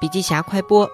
[0.00, 0.90] 笔记侠快播。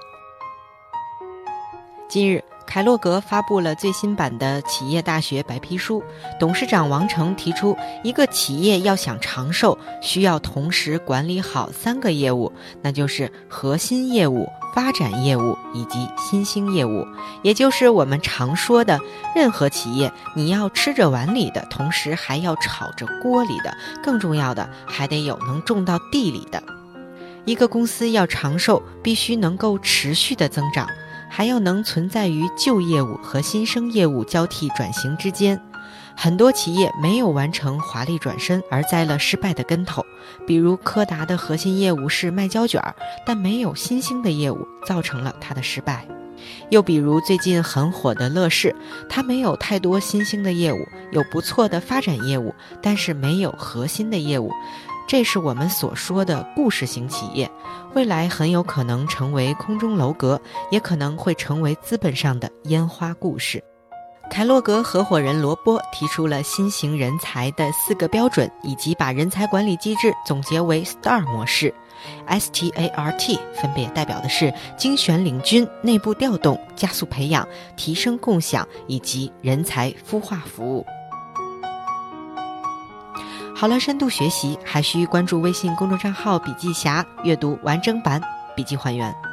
[2.09, 6.03] 近日，凯洛格发布了最新版的企业大学白皮书。
[6.41, 17.07] 董事长王成提出，一个企业要想长寿，需要同时管理好三个业务，那就是核心业务、发展业务以及新兴业务。
[17.43, 18.99] 也就是我们常说的，
[19.37, 26.61] 任何企业你要吃着碗里的，同时还要炒着锅里的，更重要的还得有能种到地里的。
[27.47, 30.87] 一个公司要长寿，必须能够持续的增长，
[31.31, 35.59] 还要能存在于旧业务和新生业务交替转型之间。
[36.17, 40.05] 很多企业没有完成华丽转身，而栽了失败的跟头。
[40.45, 42.83] 比如柯达的核心业务是卖胶卷，
[43.25, 46.05] 但没有新兴的业务，造成了它的失败。
[46.71, 48.75] 又比如最近很火的乐视，
[49.09, 50.79] 它没有太多新兴的业务，
[51.13, 54.51] 有不错的发展业务，但是没有核心的业务。
[55.07, 57.49] 这是我们所说的故事型企业，
[57.95, 63.63] 未来很有可能成为空中楼阁，也可能会成为资本上的烟花故事。
[64.29, 71.73] 凯洛格合伙人罗波提出了新型人才的四个标准，以及把人才管理机制总结为 STAR 模式
[72.27, 80.85] ，S T A R T 分别代表的是精选领军、内部调动、加速培养、提升共享以及人才孵化服务。
[83.59, 88.21] 好了，深度学习还需关注微信公众账号“笔记侠”，阅读完整版
[88.55, 89.26] 笔记还原。